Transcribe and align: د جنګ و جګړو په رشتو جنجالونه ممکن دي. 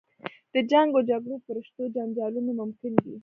د 0.53 0.55
جنګ 0.71 0.89
و 0.95 1.01
جګړو 1.09 1.35
په 1.45 1.49
رشتو 1.57 1.83
جنجالونه 1.95 2.51
ممکن 2.61 2.93
دي. 3.03 3.15